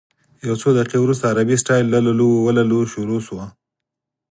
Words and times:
یو 0.47 0.55
څو 0.61 0.67
دقیقې 0.77 0.99
وروسته 1.01 1.29
عربي 1.31 1.55
سټایل 1.61 1.85
لللووللوو 1.93 2.89
شروع 2.93 3.19
شوه. 3.27 3.45